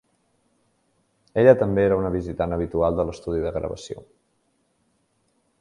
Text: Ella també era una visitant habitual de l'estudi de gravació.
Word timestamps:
Ella 1.41 1.53
també 1.59 1.83
era 1.89 1.99
una 2.01 2.11
visitant 2.17 2.57
habitual 2.57 2.99
de 3.01 3.07
l'estudi 3.11 3.45
de 3.47 3.55
gravació. 3.61 4.05